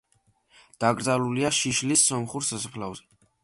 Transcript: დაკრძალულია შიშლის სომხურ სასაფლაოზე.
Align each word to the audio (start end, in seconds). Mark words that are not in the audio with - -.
დაკრძალულია 0.83 1.53
შიშლის 1.59 2.09
სომხურ 2.09 2.51
სასაფლაოზე. 2.51 3.09